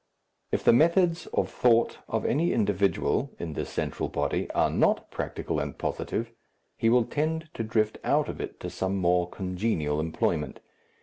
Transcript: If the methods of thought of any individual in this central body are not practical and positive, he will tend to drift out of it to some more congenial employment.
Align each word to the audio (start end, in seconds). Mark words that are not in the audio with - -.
If 0.51 0.63
the 0.63 0.73
methods 0.73 1.27
of 1.27 1.51
thought 1.51 1.99
of 2.09 2.25
any 2.25 2.53
individual 2.53 3.35
in 3.37 3.53
this 3.53 3.69
central 3.69 4.09
body 4.09 4.49
are 4.49 4.71
not 4.71 5.11
practical 5.11 5.59
and 5.59 5.77
positive, 5.77 6.31
he 6.75 6.89
will 6.89 7.05
tend 7.05 7.49
to 7.53 7.63
drift 7.63 7.99
out 8.03 8.27
of 8.27 8.41
it 8.41 8.59
to 8.61 8.71
some 8.71 8.95
more 8.97 9.29
congenial 9.29 9.99
employment. 9.99 10.59